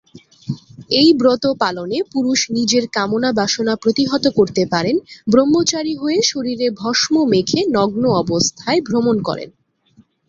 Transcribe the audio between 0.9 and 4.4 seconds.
এই ব্রত পালনে পুরুষ নিজের কামনা-বাসনা প্রতিহত